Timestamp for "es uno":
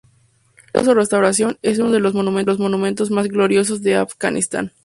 1.61-1.91